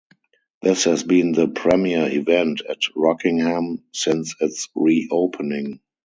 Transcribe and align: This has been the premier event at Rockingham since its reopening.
This 0.63 0.85
has 0.85 1.03
been 1.03 1.31
the 1.33 1.47
premier 1.47 2.09
event 2.11 2.61
at 2.67 2.79
Rockingham 2.95 3.83
since 3.93 4.33
its 4.41 4.67
reopening. 4.73 5.79